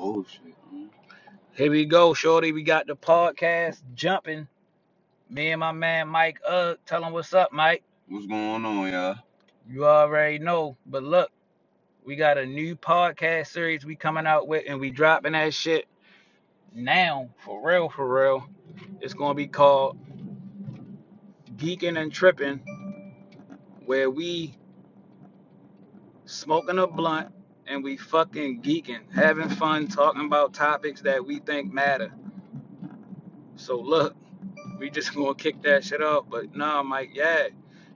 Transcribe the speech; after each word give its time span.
Oh 0.00 0.24
shit. 0.28 0.54
Here 1.54 1.70
we 1.70 1.86
go, 1.86 2.14
shorty. 2.14 2.52
We 2.52 2.62
got 2.64 2.86
the 2.88 2.96
podcast 2.96 3.82
jumping. 3.94 4.48
Me 5.30 5.52
and 5.52 5.60
my 5.60 5.72
man 5.72 6.08
Mike 6.08 6.40
Uh, 6.48 6.74
tell 6.86 7.04
him 7.04 7.12
what's 7.12 7.34
up, 7.34 7.52
Mike. 7.52 7.84
What's 8.08 8.26
going 8.26 8.64
on, 8.64 8.92
y'all? 8.92 9.16
You 9.68 9.86
already 9.86 10.38
know. 10.40 10.76
But 10.86 11.04
look, 11.04 11.30
we 12.04 12.16
got 12.16 12.38
a 12.38 12.46
new 12.46 12.76
podcast 12.76 13.48
series 13.48 13.84
we 13.86 13.96
coming 13.96 14.26
out 14.26 14.48
with, 14.48 14.64
and 14.68 14.80
we 14.80 14.90
dropping 14.90 15.32
that 15.32 15.54
shit 15.54 15.86
now, 16.74 17.30
for 17.38 17.66
real, 17.66 17.88
for 17.90 18.08
real. 18.08 18.48
It's 19.00 19.14
gonna 19.14 19.34
be 19.34 19.48
called 19.48 19.98
Geeking 21.56 22.00
and 22.00 22.12
Tripping, 22.12 22.60
where 23.86 24.10
we 24.10 24.56
smoking 26.26 26.78
a 26.78 26.86
blunt 26.86 27.30
and 27.70 27.84
we 27.84 27.96
fucking 27.96 28.62
geeking, 28.62 29.00
having 29.14 29.48
fun, 29.48 29.86
talking 29.86 30.26
about 30.26 30.52
topics 30.52 31.00
that 31.02 31.24
we 31.24 31.38
think 31.38 31.72
matter. 31.72 32.10
So 33.56 33.78
look, 33.78 34.16
we 34.78 34.90
just 34.90 35.14
gonna 35.16 35.34
kick 35.34 35.62
that 35.62 35.84
shit 35.84 36.02
off. 36.02 36.26
But 36.28 36.54
nah, 36.56 36.82
Mike, 36.82 37.10
yeah, 37.14 37.48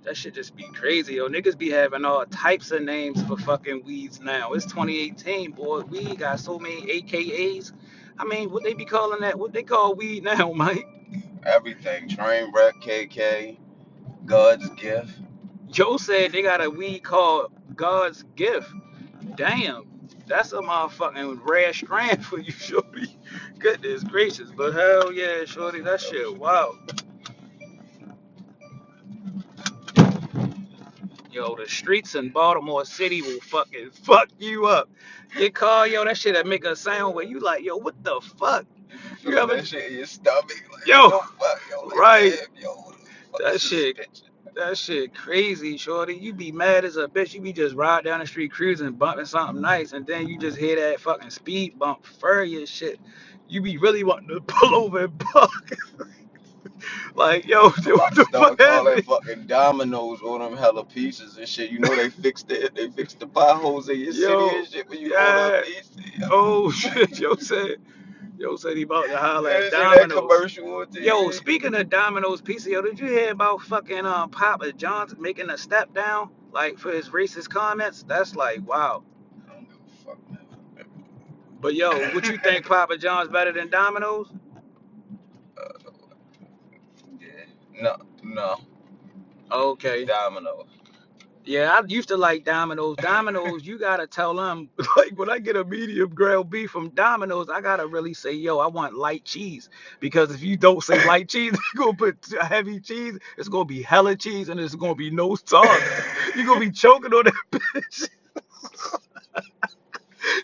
that 0.04 0.16
shit 0.16 0.34
just 0.34 0.54
be 0.54 0.64
crazy, 0.72 1.14
yo. 1.14 1.28
Niggas 1.28 1.58
be 1.58 1.70
having 1.70 2.04
all 2.04 2.24
types 2.26 2.70
of 2.70 2.82
names 2.82 3.22
for 3.24 3.36
fucking 3.36 3.82
weeds 3.84 4.20
now. 4.20 4.52
It's 4.52 4.64
2018, 4.66 5.50
boy. 5.52 5.80
We 5.80 6.14
got 6.14 6.38
so 6.38 6.58
many 6.58 7.02
AKAs. 7.02 7.72
I 8.16 8.24
mean, 8.24 8.50
what 8.50 8.62
they 8.62 8.74
be 8.74 8.84
calling 8.84 9.20
that? 9.22 9.38
What 9.38 9.52
they 9.52 9.64
call 9.64 9.96
weed 9.96 10.22
now, 10.24 10.52
Mike? 10.52 10.86
Everything. 11.44 12.08
Train 12.08 12.52
wreck, 12.54 12.74
KK, 12.80 13.58
God's 14.24 14.68
gift. 14.70 15.18
Joe 15.68 15.96
said 15.96 16.30
they 16.30 16.42
got 16.42 16.62
a 16.64 16.70
weed 16.70 17.00
called 17.00 17.52
God's 17.74 18.22
gift. 18.36 18.68
Damn, 19.36 19.84
that's 20.26 20.52
a 20.52 20.58
motherfucking 20.58 21.40
rare 21.44 21.72
strand 21.72 22.24
for 22.24 22.38
you, 22.38 22.52
shorty. 22.58 23.18
Goodness 23.58 24.04
gracious, 24.04 24.50
but 24.52 24.74
hell 24.74 25.12
yeah, 25.12 25.44
shorty, 25.46 25.80
that 25.82 26.00
shit 26.00 26.38
wow. 26.38 26.74
Yo, 31.30 31.56
the 31.56 31.68
streets 31.68 32.14
in 32.14 32.30
Baltimore 32.30 32.84
City 32.84 33.22
will 33.22 33.40
fucking 33.40 33.90
fuck 33.92 34.28
you 34.38 34.66
up. 34.66 34.88
Your 35.38 35.50
car, 35.50 35.86
yo, 35.88 36.04
that 36.04 36.16
shit 36.18 36.34
that 36.34 36.46
make 36.46 36.64
a 36.64 36.76
sound 36.76 37.14
where 37.14 37.24
you 37.24 37.40
like, 37.40 37.64
yo, 37.64 37.76
what 37.76 38.02
the 38.04 38.20
fuck? 38.38 38.66
You 39.22 39.32
feel 39.32 39.38
ever- 39.40 39.56
that 39.56 39.66
shit 39.66 39.90
in 39.92 39.98
your 39.98 40.06
stomach? 40.06 40.62
Like, 40.72 40.86
Yo, 40.86 41.08
yo, 41.10 41.20
fuck, 41.20 41.60
yo, 41.70 41.82
like, 41.86 41.98
right. 41.98 42.32
damn, 42.54 42.62
yo, 42.62 42.70
what 42.74 42.96
the 42.98 43.32
fuck 43.32 43.40
That 43.52 43.60
shit-? 43.60 43.98
That 44.52 44.78
shit 44.78 45.14
crazy, 45.14 45.76
shorty. 45.76 46.14
You 46.14 46.32
be 46.34 46.52
mad 46.52 46.84
as 46.84 46.96
a 46.96 47.08
bitch. 47.08 47.34
You 47.34 47.40
be 47.40 47.52
just 47.52 47.74
ride 47.74 48.04
down 48.04 48.20
the 48.20 48.26
street 48.26 48.52
cruising, 48.52 48.92
bumping 48.92 49.26
something 49.26 49.60
nice, 49.60 49.92
and 49.92 50.06
then 50.06 50.28
you 50.28 50.38
just 50.38 50.58
hear 50.58 50.76
that 50.76 51.00
fucking 51.00 51.30
speed 51.30 51.78
bump 51.78 52.06
furious 52.06 52.70
shit. 52.70 53.00
You 53.48 53.62
be 53.62 53.78
really 53.78 54.04
wanting 54.04 54.28
to 54.28 54.40
pull 54.46 54.74
over 54.74 55.04
and 55.04 55.18
buck. 55.34 55.70
like, 57.14 57.46
yo, 57.46 57.70
what 57.70 58.14
to 58.14 58.24
the 58.24 58.24
start 58.24 58.58
fuck 58.58 58.58
calling 58.58 58.98
happened? 58.98 59.04
fucking 59.04 59.46
dominoes 59.46 60.20
on 60.22 60.40
them 60.40 60.56
hella 60.58 60.84
pieces 60.84 61.36
and 61.38 61.48
shit. 61.48 61.70
You 61.70 61.80
know 61.80 61.94
they 61.96 62.10
fixed 62.10 62.50
it. 62.50 62.74
They 62.74 62.88
fixed 62.90 63.20
the 63.20 63.26
potholes 63.26 63.88
in 63.88 64.00
your 64.00 64.12
Yo, 64.12 64.48
city 64.48 64.58
and 64.58 64.68
shit 64.68 64.88
when 64.88 65.00
you 65.00 65.12
yeah. 65.12 65.44
order 65.44 65.56
a 65.58 65.62
pizza. 65.62 66.28
Oh 66.30 66.70
shit, 66.70 67.18
yo 67.18 67.36
said, 67.36 67.78
yo 68.38 68.56
said 68.56 68.76
he 68.76 68.82
about 68.82 69.06
to 69.06 69.16
holler 69.16 69.50
at 69.50 69.70
that 69.70 69.82
Domino's. 69.82 70.20
commercial 70.20 70.74
on 70.76 70.86
TV? 70.86 71.04
Yo, 71.04 71.30
speaking 71.30 71.74
of 71.74 71.88
Domino's 71.88 72.40
Pizza, 72.40 72.70
yo, 72.70 72.82
did 72.82 72.98
you 72.98 73.06
hear 73.06 73.30
about 73.30 73.62
fucking 73.62 74.04
um 74.06 74.30
Papa 74.30 74.72
John's 74.72 75.16
making 75.18 75.50
a 75.50 75.58
step 75.58 75.92
down 75.94 76.30
like 76.52 76.78
for 76.78 76.92
his 76.92 77.10
racist 77.10 77.48
comments? 77.50 78.04
That's 78.06 78.34
like 78.36 78.66
wow. 78.66 79.04
I 79.48 79.54
don't 79.54 79.68
give 79.68 79.78
a 79.78 80.04
fuck, 80.04 80.30
man. 80.30 80.86
But 81.60 81.74
yo, 81.74 81.90
would 82.14 82.26
you 82.26 82.38
think 82.38 82.66
Papa 82.68 82.98
John's 82.98 83.28
better 83.28 83.52
than 83.52 83.70
Domino's? 83.70 84.30
Uh, 85.56 85.90
yeah. 87.20 87.28
No, 87.80 87.96
no. 88.22 88.56
Okay. 89.50 90.04
Domino's. 90.04 90.73
Yeah, 91.44 91.72
I 91.72 91.84
used 91.88 92.08
to 92.10 92.16
like 92.18 92.44
Domino's. 92.44 92.96
Domino's, 92.98 93.66
you 93.66 93.78
gotta 93.78 94.06
tell 94.06 94.34
them 94.34 94.70
like 94.96 95.18
when 95.18 95.30
I 95.30 95.40
get 95.40 95.56
a 95.56 95.64
medium 95.64 96.10
grilled 96.10 96.50
beef 96.50 96.70
from 96.70 96.90
Domino's, 96.90 97.50
I 97.50 97.62
gotta 97.62 97.88
really 97.88 98.14
say, 98.14 98.32
yo, 98.34 98.60
I 98.60 98.68
want 98.68 98.94
light 98.94 99.24
cheese 99.24 99.68
because 100.00 100.32
if 100.32 100.42
you 100.42 100.56
don't 100.56 100.84
say 100.84 101.04
light 101.06 101.30
cheese, 101.30 101.52
you're 101.74 101.86
gonna 101.86 101.96
put 101.98 102.18
heavy 102.40 102.80
cheese. 102.80 103.18
It's 103.38 103.48
gonna 103.48 103.66
be 103.66 103.82
hella 103.82 104.16
cheese 104.16 104.50
and 104.50 104.60
it's 104.60 104.76
gonna 104.76 104.94
be 104.94 105.10
no 105.10 105.36
sauce. 105.36 105.82
You're 106.36 106.46
gonna 106.46 106.60
be 106.60 106.70
choking 106.72 107.12
on 107.12 107.24
that 107.26 107.34
bitch. 107.52 108.08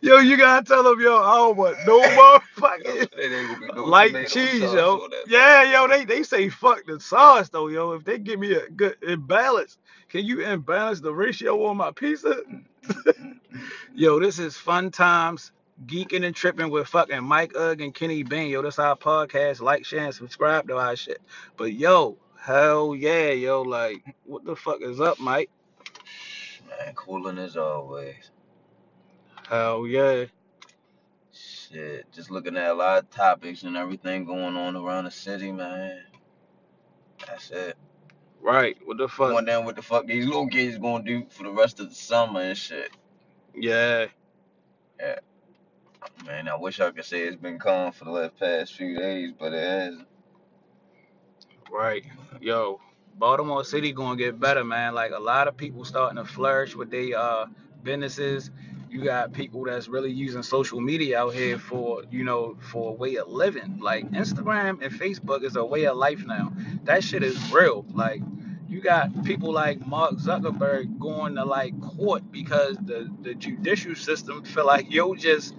Yo, 0.01 0.19
you 0.19 0.37
gotta 0.37 0.65
tell 0.65 0.83
them, 0.83 1.01
yo, 1.01 1.23
I 1.23 1.37
don't 1.37 1.57
want 1.57 1.77
no 1.87 2.15
more 2.15 2.41
fucking 2.55 2.85
It 2.87 3.11
ain't 3.19 3.49
gonna 3.49 3.61
be 3.61 3.73
no 3.75 3.85
light 3.85 4.29
cheese, 4.29 4.61
yo. 4.61 5.09
Yeah, 5.27 5.65
yo, 5.65 5.89
they 5.89 6.05
they 6.05 6.23
say 6.23 6.49
fuck 6.49 6.85
the 6.87 7.01
sauce 7.01 7.49
though, 7.49 7.69
yo. 7.69 7.93
If 7.93 8.05
they 8.05 8.19
give 8.19 8.41
me 8.41 8.53
a 8.53 8.69
good 8.71 8.97
imbalance, 9.03 9.79
can 10.09 10.25
you 10.25 10.41
imbalance 10.41 11.01
the 11.01 11.13
ratio 11.13 11.65
on 11.67 11.77
my 11.77 11.91
pizza? 11.93 12.43
yo, 13.95 14.21
this 14.21 14.39
is 14.39 14.57
fun 14.57 14.91
times, 14.91 15.53
geeking 15.87 16.25
and 16.25 16.35
tripping 16.35 16.71
with 16.71 16.89
fucking 16.89 17.23
Mike 17.23 17.53
Ugg 17.57 17.81
and 17.81 17.95
Kenny 17.95 18.23
Bean. 18.23 18.49
Yo, 18.51 18.63
this 18.63 18.79
our 18.79 18.97
podcast. 18.97 19.61
Like, 19.61 19.85
share, 19.85 20.05
and 20.05 20.15
subscribe 20.15 20.69
to 20.69 20.77
our 20.77 20.97
shit. 20.97 21.21
But 21.57 21.75
yo, 21.75 22.17
hell 22.39 22.95
yeah, 22.95 23.31
yo, 23.31 23.63
like, 23.63 24.03
what 24.25 24.45
the 24.45 24.57
fuck 24.57 24.81
is 24.83 25.01
up, 25.01 25.19
Mike? 25.21 25.51
Man, 26.69 26.95
cooling 26.95 27.39
as 27.39 27.57
always. 27.57 28.31
Hell 29.51 29.85
yeah. 29.89 30.27
Shit, 31.33 32.13
just 32.13 32.31
looking 32.31 32.57
at 32.57 32.71
a 32.71 32.75
lot 32.75 33.03
of 33.03 33.11
topics 33.11 33.65
and 33.65 33.77
everything 33.77 34.25
going 34.25 34.57
on 34.57 34.77
around 34.77 35.07
the 35.07 35.11
city, 35.11 35.51
man. 35.51 36.03
That's 37.27 37.51
it. 37.51 37.77
Right. 38.41 38.77
What 38.85 38.99
the 38.99 39.09
fuck? 39.09 39.35
Wondering 39.35 39.65
what 39.65 39.75
the 39.75 39.83
fuck 39.83 40.07
these 40.07 40.27
little 40.27 40.47
kids 40.47 40.79
gonna 40.79 41.03
do 41.03 41.27
for 41.31 41.43
the 41.43 41.51
rest 41.51 41.81
of 41.81 41.89
the 41.89 41.95
summer 41.97 42.41
and 42.41 42.57
shit. 42.57 42.91
Yeah. 43.55 44.07
Man, 46.25 46.49
I 46.49 46.57
wish 46.57 46.81
I 46.81 46.93
could 46.93 47.05
say 47.05 47.23
it's 47.23 47.37
been 47.37 47.59
calm 47.59 47.93
for 47.93 48.05
the 48.05 48.13
last 48.13 48.39
past 48.39 48.75
few 48.75 48.97
days, 48.97 49.33
but 49.39 49.53
it 49.53 49.63
hasn't. 49.63 50.09
Right. 51.73 52.05
Yo, 52.41 52.81
Baltimore 53.19 53.65
City 53.65 53.93
gonna 53.93 54.17
get 54.17 54.39
better, 54.39 54.65
man. 54.65 54.95
Like 54.95 55.13
a 55.13 55.21
lot 55.21 55.49
of 55.49 55.57
people 55.57 55.85
starting 55.85 56.17
to 56.17 56.25
flourish 56.25 56.77
with 56.77 56.91
their 56.91 57.19
uh 57.19 57.47
businesses. 57.83 58.51
You 58.91 59.05
got 59.05 59.33
people 59.33 59.65
that's 59.65 59.87
really 59.89 60.11
using 60.11 60.43
social 60.43 60.81
media 60.81 61.21
out 61.21 61.33
here 61.33 61.59
for, 61.59 62.03
you 62.11 62.25
know, 62.25 62.57
for 62.61 62.91
a 62.91 62.93
way 62.93 63.17
of 63.17 63.29
living. 63.29 63.79
Like 63.81 64.11
Instagram 64.11 64.83
and 64.83 64.93
Facebook 64.93 65.45
is 65.45 65.55
a 65.55 65.65
way 65.65 65.87
of 65.87 65.97
life 65.97 66.25
now. 66.27 66.53
That 66.85 67.05
shit 67.05 67.23
is 67.23 67.53
real. 67.53 67.87
Like 67.95 68.21
you 68.69 68.81
got 68.81 69.25
people 69.25 69.53
like 69.53 69.87
Mark 69.87 70.15
Zuckerberg 70.15 70.99
going 70.99 71.37
to 71.37 71.45
like 71.45 71.81
court 71.81 72.31
because 72.33 72.77
the 72.79 73.09
the 73.23 73.35
judicial 73.35 73.95
system 73.95 74.43
feel 74.43 74.67
like 74.67 74.91
yo 74.91 75.15
just 75.15 75.55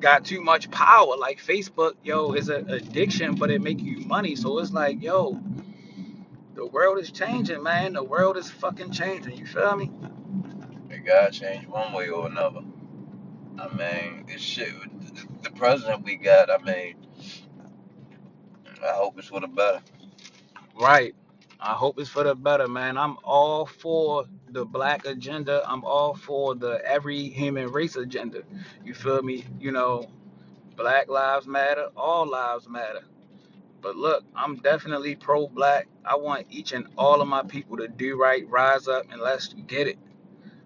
got 0.00 0.24
too 0.24 0.40
much 0.42 0.70
power. 0.70 1.16
Like 1.16 1.42
Facebook, 1.42 1.94
yo, 2.02 2.32
is 2.32 2.48
an 2.48 2.70
addiction, 2.70 3.34
but 3.34 3.50
it 3.50 3.60
make 3.60 3.80
you 3.80 4.00
money. 4.00 4.36
So 4.36 4.58
it's 4.58 4.72
like, 4.72 5.02
yo, 5.02 5.40
the 6.54 6.66
world 6.66 6.98
is 6.98 7.10
changing, 7.10 7.62
man. 7.62 7.94
The 7.94 8.04
world 8.04 8.36
is 8.36 8.50
fucking 8.50 8.92
changing. 8.92 9.36
You 9.36 9.46
feel 9.46 9.76
me? 9.76 9.90
It 10.90 11.04
gotta 11.04 11.30
change 11.30 11.66
one 11.66 11.92
way 11.92 12.08
or 12.08 12.26
another. 12.26 12.60
I 13.58 13.68
mean, 13.74 14.26
this 14.26 14.40
shit, 14.42 14.72
the, 15.42 15.50
president 15.50 16.04
we 16.04 16.16
got, 16.16 16.50
I 16.50 16.58
mean, 16.58 16.96
I 18.82 18.92
hope 18.92 19.18
it's 19.18 19.28
for 19.28 19.40
the 19.40 19.48
better. 19.48 19.80
Right. 20.78 21.14
I 21.58 21.72
hope 21.72 21.98
it's 21.98 22.10
for 22.10 22.24
the 22.24 22.34
better, 22.34 22.68
man. 22.68 22.98
I'm 22.98 23.16
all 23.24 23.64
for 23.64 24.26
the 24.50 24.66
black 24.66 25.06
agenda. 25.06 25.62
I'm 25.66 25.84
all 25.84 26.14
for 26.14 26.54
the 26.54 26.82
every 26.84 27.28
human 27.30 27.72
race 27.72 27.96
agenda. 27.96 28.42
You 28.84 28.92
feel 28.92 29.22
me? 29.22 29.44
You 29.58 29.72
know, 29.72 30.10
black 30.76 31.08
lives 31.08 31.46
matter, 31.46 31.88
all 31.96 32.26
lives 32.26 32.68
matter. 32.68 33.00
But 33.80 33.96
look, 33.96 34.24
I'm 34.34 34.56
definitely 34.56 35.16
pro 35.16 35.46
black. 35.48 35.88
I 36.04 36.16
want 36.16 36.46
each 36.50 36.72
and 36.72 36.86
all 36.98 37.22
of 37.22 37.28
my 37.28 37.42
people 37.42 37.78
to 37.78 37.88
do 37.88 38.20
right, 38.20 38.48
rise 38.48 38.88
up, 38.88 39.06
and 39.10 39.20
let's 39.20 39.54
get 39.66 39.88
it. 39.88 39.98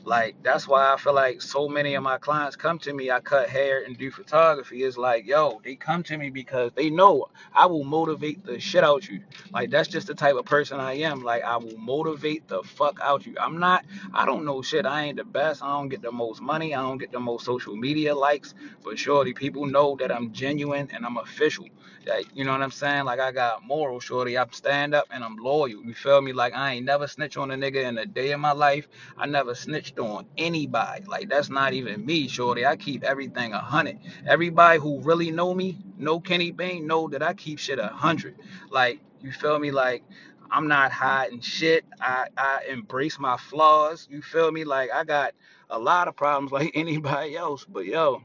Like, 0.05 0.43
that's 0.43 0.67
why 0.67 0.93
I 0.93 0.97
feel 0.97 1.15
like 1.15 1.43
so 1.43 1.69
many 1.69 1.95
of 1.95 2.03
my 2.03 2.19
clients 2.19 2.57
come 2.57 2.79
to 2.81 2.93
me. 2.93 3.11
I 3.11 3.21
cut 3.21 3.49
hair 3.51 3.85
and 3.85 3.99
do 3.99 4.11
photography. 4.11 4.83
It's 4.83 4.97
like, 4.97 5.27
yo, 5.27 5.61
they 5.63 5.77
come 5.77 6.03
to 6.05 6.17
me 6.17 6.31
because 6.31 6.73
they 6.75 6.89
know 6.91 7.27
I 7.55 7.67
will 7.67 7.85
motivate 7.85 8.45
the 8.45 8.59
shit 8.59 8.83
out 8.83 9.09
you. 9.09 9.23
Like, 9.53 9.71
that's 9.71 9.89
just 9.89 10.07
the 10.07 10.15
type 10.15 10.37
of 10.37 10.47
person 10.47 10.81
I 10.81 10.95
am. 10.95 11.23
Like, 11.23 11.45
I 11.45 11.59
will 11.59 11.77
motivate 11.77 12.49
the 12.49 12.63
fuck 12.63 12.99
out 13.03 13.27
you. 13.27 13.37
I'm 13.41 13.59
not, 13.59 13.85
I 14.15 14.25
don't 14.25 14.45
know 14.45 14.63
shit. 14.63 14.87
I 14.87 15.05
ain't 15.05 15.19
the 15.19 15.25
best. 15.25 15.63
I 15.63 15.69
don't 15.69 15.89
get 15.89 16.03
the 16.03 16.13
most 16.13 16.41
money. 16.41 16.75
I 16.75 16.83
don't 16.83 16.99
get 16.99 17.13
the 17.13 17.21
most 17.21 17.45
social 17.45 17.77
media 17.77 18.15
likes. 18.15 18.55
But 18.83 18.99
shorty, 18.99 19.35
people 19.35 19.67
know 19.67 19.97
that 20.01 20.11
I'm 20.11 20.33
genuine 20.33 20.89
and 20.95 21.05
I'm 21.05 21.19
official. 21.19 21.67
Like, 22.07 22.27
you 22.35 22.45
know 22.45 22.53
what 22.53 22.63
I'm 22.63 22.71
saying? 22.71 23.05
Like, 23.05 23.21
I 23.21 23.33
got 23.33 23.63
moral, 23.65 24.01
shorty. 24.01 24.39
I'm 24.39 24.51
stand 24.53 24.95
up 24.95 25.07
and 25.11 25.23
I'm 25.23 25.37
loyal. 25.37 25.69
You 25.85 25.93
feel 25.95 26.23
me? 26.23 26.33
Like, 26.33 26.55
I 26.55 26.75
ain't 26.75 26.87
never 26.87 27.07
snitch 27.07 27.37
on 27.37 27.51
a 27.51 27.55
nigga 27.55 27.85
in 27.85 27.99
a 27.99 28.07
day 28.07 28.33
of 28.33 28.41
my 28.41 28.53
life. 28.53 28.89
I 29.19 29.27
never 29.27 29.55
snitched 29.55 29.90
snitched 29.91 29.99
on 29.99 30.27
anybody. 30.37 31.05
Like 31.07 31.29
that's 31.29 31.51
not 31.51 31.73
even 31.73 32.05
me, 32.05 32.29
shorty. 32.29 32.67
I 32.67 32.77
keep 32.77 33.03
everything 33.05 33.53
a 33.53 33.59
hundred. 33.59 33.99
Everybody 34.27 34.79
who 34.79 35.01
really 35.01 35.31
know 35.31 35.55
me, 35.55 35.79
know 35.99 36.21
Kenny 36.21 36.51
Bain, 36.51 36.87
know 36.87 37.09
that 37.09 37.23
I 37.23 37.35
keep 37.35 37.59
shit 37.59 37.79
a 37.79 37.89
hundred. 37.89 38.37
Like 38.71 39.01
you 39.23 39.33
feel 39.33 39.59
me? 39.59 39.71
Like 39.71 40.03
I'm 40.51 40.69
not 40.69 40.93
hiding 40.93 41.41
shit. 41.41 41.85
I 42.01 42.29
I 42.37 42.65
embrace 42.69 43.19
my 43.19 43.37
flaws. 43.37 44.09
You 44.11 44.23
feel 44.23 44.51
me? 44.51 44.65
Like 44.65 44.91
I 44.93 45.05
got 45.05 45.35
a 45.69 45.79
lot 45.79 46.09
of 46.09 46.17
problems 46.17 46.53
like 46.59 46.73
anybody 46.75 47.37
else. 47.37 47.65
But 47.65 47.87
yo, 47.87 48.23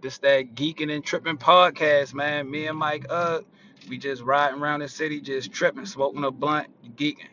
this 0.00 0.18
that 0.18 0.54
geeking 0.54 0.92
and 0.92 1.04
tripping 1.04 1.38
podcast, 1.38 2.14
man. 2.14 2.50
Me 2.50 2.66
and 2.66 2.78
Mike, 2.78 3.06
uh, 3.10 3.40
we 3.88 3.98
just 3.98 4.22
riding 4.22 4.60
around 4.60 4.80
the 4.80 4.88
city, 4.88 5.20
just 5.20 5.52
tripping, 5.52 5.86
smoking 5.86 6.24
a 6.24 6.30
blunt, 6.30 6.68
geeking. 6.96 7.30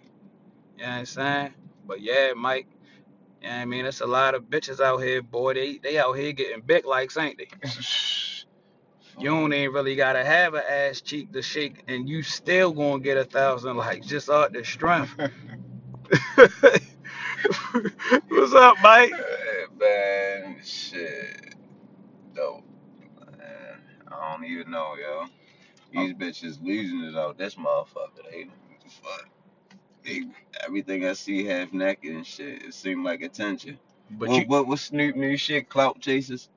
You 0.78 0.86
know 0.86 0.90
what 0.90 1.00
I'm 1.00 1.06
saying? 1.06 1.54
But 1.86 2.02
yeah, 2.02 2.34
Mike. 2.36 2.68
Yeah, 3.42 3.60
I 3.60 3.66
mean, 3.66 3.86
it's 3.86 4.02
a 4.02 4.08
lot 4.08 4.36
of 4.36 4.44
bitches 4.44 4.80
out 4.80 5.00
here, 5.00 5.22
boy. 5.22 5.54
They 5.54 5.78
they 5.78 5.98
out 5.98 6.14
here 6.14 6.32
getting 6.32 6.62
big 6.62 6.86
likes, 6.86 7.18
ain't 7.18 7.38
they? 7.38 7.48
You 9.20 9.30
don't 9.30 9.54
even 9.54 9.74
really 9.74 9.96
gotta 9.96 10.26
have 10.26 10.56
an 10.56 10.64
ass 10.68 11.00
cheek 11.00 11.32
to 11.34 11.42
shake, 11.44 11.84
and 11.88 12.10
you 12.10 12.24
still 12.24 12.72
gonna 12.72 13.00
get 13.00 13.16
a 13.16 13.24
thousand 13.24 13.78
likes 13.78 14.08
just 14.08 14.30
out 14.30 14.54
the 14.54 14.64
strength. 14.66 15.16
What's 18.30 18.54
up, 18.54 18.78
Mike? 18.82 19.14
Hey, 19.14 19.66
man, 19.80 20.58
shit. 20.64 21.56
Dope, 22.34 22.64
man. 23.38 23.82
I 24.08 24.32
don't 24.32 24.46
even 24.46 24.72
know, 24.72 24.96
yo. 25.00 25.26
Oh. 25.26 25.28
These 25.92 26.14
bitches 26.16 26.64
losing 26.64 27.02
it 27.02 27.16
out 27.16 27.38
this 27.38 27.56
motherfucker. 27.56 28.24
They, 28.32 28.48
fuck. 28.88 29.30
Everything 30.66 31.06
I 31.08 31.14
see 31.14 31.46
half 31.46 31.74
naked 31.74 32.16
and 32.16 32.26
shit, 32.28 32.64
it 32.64 32.74
seem 32.74 33.04
like 33.04 33.22
attention. 33.22 33.80
But 34.12 34.30
What, 34.30 34.38
you 34.40 34.46
what, 34.48 34.68
what 34.68 34.80
Snoop 34.80 35.16
new 35.16 35.38
shit? 35.38 35.70
Clout 35.70 36.00
chasers? 36.00 36.50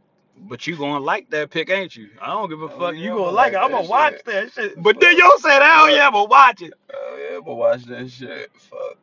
but 0.49 0.67
you 0.67 0.77
gonna 0.77 1.01
like 1.01 1.31
that 1.31 1.51
pick, 1.51 1.71
ain't 1.71 1.97
you? 1.97 2.09
I 2.21 2.29
don't 2.29 2.49
give 2.51 2.63
a 2.63 2.69
Oh, 2.69 2.79
fuck. 2.79 2.95
yeah, 2.95 3.03
You 3.05 3.13
I'ma 3.13 3.17
gonna 3.25 3.37
like 3.37 3.53
it. 3.55 3.57
I'm 3.57 3.71
gonna 3.73 3.89
watch 3.89 4.15
shit. 4.15 4.25
that 4.27 4.53
shit. 4.53 4.83
But 4.83 5.01
then 5.01 5.17
you 5.17 5.39
said, 5.41 5.63
hell 5.63 5.91
yeah, 5.91 6.09
I'ma 6.09 6.25
watch 6.25 6.63
it. 6.63 6.75
Oh 6.95 7.29
yeah, 7.33 7.41
but 7.45 7.55
watch 7.55 7.85
that 7.85 8.11
shit. 8.11 8.51
Fuck. 8.57 8.99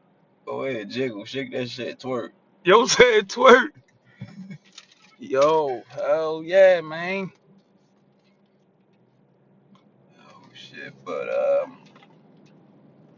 Go 0.46 0.64
ahead, 0.66 0.90
jiggle, 0.90 1.26
shake 1.26 1.52
that 1.54 1.70
shit, 1.70 2.00
twerk. 2.00 2.32
Yo 2.64 2.86
said 2.88 3.30
twerk. 3.30 3.70
Yo, 5.20 5.84
hell 5.90 6.44
yeah, 6.44 6.82
man. 6.82 7.32
Oh 10.20 10.44
shit, 10.54 10.94
but 11.06 11.30
um, 11.30 11.78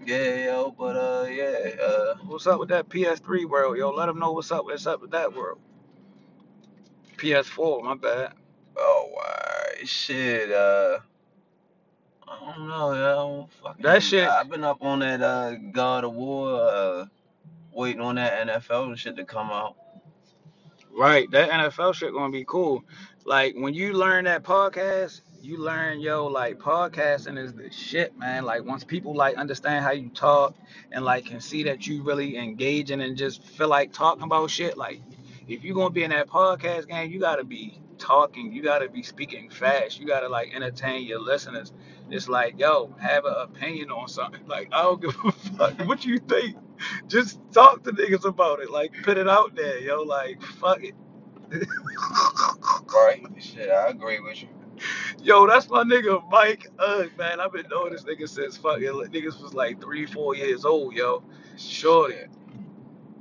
yeah, 0.06 0.46
yo, 0.46 0.75
but 0.78 0.96
uh, 0.96 1.25
yeah, 1.30 1.69
uh, 1.81 2.16
What's 2.25 2.48
up 2.48 2.60
with 2.60 2.69
that 2.69 2.90
PS3 2.90 3.46
world, 3.50 3.78
yo? 3.78 3.92
Let 3.92 4.07
them 4.07 4.19
know 4.19 4.31
what's 4.31 4.52
up. 4.52 4.66
What's 4.66 4.86
up 4.86 5.02
with 5.02 5.12
that 5.12 5.34
world. 5.34 5.60
PS4, 7.18 7.84
my 7.84 7.96
bad. 7.96 8.34
oh, 8.78 9.10
alright, 9.16 9.88
shit, 9.88 10.52
uh, 10.52 11.00
I 12.28 12.54
don't 12.56 12.68
know, 12.68 12.94
yo, 12.94 13.50
fucking, 13.63 13.84
That 13.84 14.04
shit- 14.04 14.28
I've 14.28 14.50
been 14.50 14.63
up 14.63 14.80
on 14.81 15.00
that 15.00 15.22
uh 15.22 15.56
God 15.72 16.04
of 16.04 16.13
War, 16.13 16.60
uh, 16.69 17.06
waiting 17.72 18.02
on 18.02 18.16
that 18.16 18.48
NFL 18.48 18.98
shit 18.98 19.16
to 19.18 19.24
come 19.25 19.50
out. 19.50 19.75
Right, 20.98 21.30
that 21.31 21.50
NFL 21.50 21.94
shit 21.94 22.13
gonna 22.13 22.31
be 22.31 22.46
cool. 22.46 22.84
Like 23.25 23.56
when 23.56 23.74
you 23.74 23.94
learn 23.94 24.25
that 24.25 24.44
podcast, 24.44 25.22
you 25.45 25.57
learn 25.57 26.00
yo 26.00 26.25
like 26.25 26.57
podcasting 26.57 27.38
is 27.38 27.53
the 27.53 27.71
shit, 27.71 28.18
man. 28.18 28.45
Like 28.45 28.65
once 28.65 28.83
people 28.83 29.13
like 29.13 29.36
understand 29.36 29.86
how 29.86 29.92
you 29.92 30.09
talk 30.09 30.56
and 30.92 31.06
like 31.06 31.27
can 31.27 31.39
see 31.39 31.62
that 31.63 31.86
you 31.86 32.01
really 32.01 32.36
engaging 32.36 33.00
and 33.01 33.15
just 33.15 33.44
feel 33.44 33.68
like 33.68 33.94
talking 33.94 34.24
about 34.24 34.50
shit. 34.50 34.75
Like 34.75 35.01
if 35.47 35.63
you 35.63 35.75
gonna 35.75 35.92
be 35.92 36.03
in 36.03 36.09
that 36.09 36.27
podcast 36.27 36.88
game, 36.88 37.12
you 37.12 37.19
gotta 37.19 37.44
be 37.44 37.80
talking. 38.00 38.51
You 38.51 38.63
gotta 38.63 38.89
be 38.89 39.03
speaking 39.03 39.51
fast. 39.51 40.00
You 40.00 40.07
gotta 40.07 40.27
like 40.30 40.56
entertain 40.56 41.06
your 41.06 41.19
listeners. 41.19 41.71
It's 42.09 42.27
like 42.27 42.59
yo, 42.59 42.95
have 43.00 43.25
an 43.25 43.36
opinion 43.38 43.92
on 43.92 44.07
something. 44.07 44.42
Like 44.47 44.69
I 44.71 44.81
don't 44.81 45.00
give 45.00 45.15
a 45.24 45.31
fuck 45.31 45.80
what 45.88 46.03
you 46.06 46.18
think. 46.18 46.57
Just 47.07 47.39
talk 47.51 47.83
to 47.83 47.92
niggas 47.92 48.25
about 48.25 48.62
it. 48.62 48.71
Like 48.71 48.94
put 49.03 49.18
it 49.19 49.30
out 49.30 49.56
there, 49.56 49.80
yo. 49.80 50.01
Like 50.01 50.42
fuck 50.42 50.83
it. 50.83 50.95
Right? 52.92 53.21
Shit, 53.39 53.69
I 53.69 53.89
agree 53.89 54.19
with 54.19 54.42
you. 54.42 54.55
Yo, 55.25 55.48
that's 55.48 55.68
my 55.72 55.83
nigga 55.83 56.22
Mike 56.30 56.68
Ugg, 56.77 57.10
man. 57.18 57.39
I've 57.39 57.51
been 57.51 57.66
knowing 57.72 57.94
this 57.94 58.04
nigga 58.04 58.30
since 58.30 58.57
fucking 58.57 58.83
niggas 58.83 59.42
was 59.42 59.56
like 59.56 59.81
three, 59.81 60.06
four 60.06 60.36
years 60.36 60.66
old, 60.66 60.94
yo. 60.94 61.24
Shorty. 61.57 62.27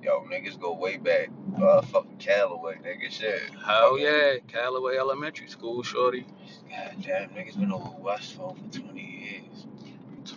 Yo, 0.03 0.21
niggas 0.31 0.61
go 0.61 0.75
way 0.75 0.99
back. 0.99 1.31
Uh, 1.59 1.81
fucking 1.81 2.19
Callaway, 2.19 2.75
nigga, 2.85 3.11
shit. 3.11 3.41
Hell 3.65 3.99
yeah, 3.99 4.35
Callaway 4.49 4.99
Elementary 4.99 5.49
School, 5.49 5.83
shorty. 5.83 6.27
God 6.69 6.95
damn, 7.01 7.31
niggas 7.31 7.59
been 7.59 7.73
over 7.73 7.89
Westfall 7.99 8.55
for 8.55 8.79
20 8.81 9.01
years. 9.01 9.67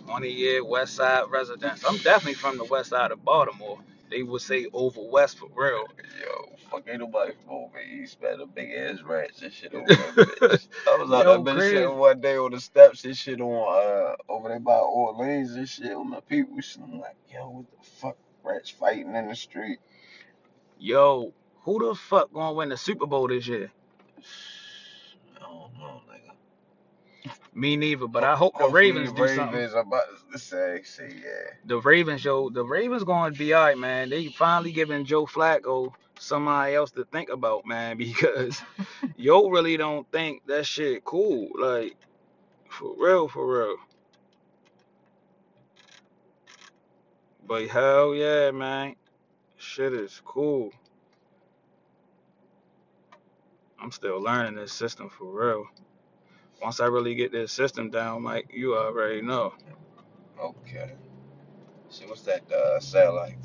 20 0.06 0.30
year 0.30 0.64
West 0.64 0.94
Side 0.94 1.24
residence. 1.30 1.84
I'm 1.86 1.98
definitely 1.98 2.34
from 2.34 2.56
the 2.56 2.64
West 2.64 2.88
Side 2.90 3.10
of 3.10 3.22
Baltimore. 3.22 3.78
They 4.10 4.22
would 4.22 4.42
say 4.42 4.66
over 4.72 5.00
West 5.02 5.38
for 5.38 5.48
real. 5.54 5.86
Yo, 6.20 6.56
fuck 6.70 6.84
ain't 6.88 7.00
nobody 7.00 7.32
from 7.44 7.54
over 7.54 7.80
east, 7.80 8.22
man. 8.22 8.38
The 8.38 8.46
big 8.46 8.70
ass 8.72 9.02
rats 9.02 9.42
and 9.42 9.52
shit 9.52 9.74
over 9.74 9.96
there, 9.96 10.12
bitch. 10.12 10.68
I 10.86 10.96
was 10.96 11.12
out 11.12 11.26
Yo, 11.26 11.28
there 11.28 11.40
bitch 11.40 11.62
crazy. 11.62 11.64
sitting 11.64 11.96
one 11.96 12.20
day 12.20 12.36
on 12.38 12.52
the 12.52 12.60
steps 12.60 13.04
and 13.04 13.16
shit 13.16 13.40
on 13.40 13.50
uh 13.50 14.16
over 14.32 14.48
there 14.50 14.60
by 14.60 14.76
Orleans 14.78 15.52
and 15.56 15.68
shit 15.68 15.98
with 15.98 16.08
my 16.08 16.20
people. 16.20 16.56
And 16.56 16.84
I'm 16.84 17.00
like, 17.00 17.16
yo, 17.32 17.48
what 17.50 17.66
the 17.70 17.90
fuck? 18.00 18.16
Rats 18.44 18.70
fighting 18.70 19.14
in 19.14 19.28
the 19.28 19.36
street. 19.36 19.78
Yo, 20.78 21.32
who 21.64 21.88
the 21.88 21.94
fuck 21.94 22.32
gonna 22.32 22.52
win 22.54 22.70
the 22.70 22.76
Super 22.76 23.06
Bowl 23.06 23.28
this 23.28 23.46
year? 23.48 23.70
I 25.36 25.40
don't 25.40 25.74
know, 25.78 26.02
nigga. 26.10 26.32
Me 27.58 27.76
neither, 27.76 28.06
but 28.06 28.22
I 28.22 28.36
hope 28.36 28.56
the 28.56 28.68
Ravens 28.68 29.10
do 29.10 29.26
something. 29.26 29.56
Ravens 29.56 29.74
are 29.74 29.80
about 29.80 30.04
to 30.32 30.38
say, 30.38 30.80
say, 30.84 31.12
yeah. 31.12 31.54
the 31.64 31.80
Ravens, 31.80 32.24
yo, 32.24 32.50
the 32.50 32.64
Ravens 32.64 33.02
going 33.02 33.32
to 33.32 33.38
be 33.38 33.52
all 33.52 33.64
right, 33.64 33.76
man. 33.76 34.10
They 34.10 34.28
finally 34.28 34.70
giving 34.70 35.04
Joe 35.04 35.26
Flacco 35.26 35.92
somebody 36.20 36.76
else 36.76 36.92
to 36.92 37.04
think 37.06 37.30
about, 37.30 37.66
man, 37.66 37.98
because 37.98 38.62
yo 39.16 39.48
really 39.48 39.76
don't 39.76 40.08
think 40.12 40.46
that 40.46 40.66
shit 40.66 41.04
cool. 41.04 41.48
Like, 41.58 41.96
for 42.68 42.94
real, 42.96 43.26
for 43.26 43.58
real. 43.58 43.76
But 47.44 47.66
hell 47.66 48.14
yeah, 48.14 48.52
man. 48.52 48.94
Shit 49.56 49.94
is 49.94 50.22
cool. 50.24 50.70
I'm 53.80 53.90
still 53.90 54.22
learning 54.22 54.54
this 54.54 54.72
system 54.72 55.08
for 55.08 55.24
real. 55.26 55.64
Once 56.62 56.80
I 56.80 56.86
really 56.86 57.14
get 57.14 57.32
this 57.32 57.52
system 57.52 57.90
down, 57.90 58.22
Mike, 58.22 58.50
you 58.52 58.76
already 58.76 59.22
know. 59.22 59.54
Okay. 60.42 60.92
See 61.90 62.06
what's 62.06 62.22
that 62.22 62.50
uh 62.52 62.80
sound 62.80 63.16
like? 63.16 63.38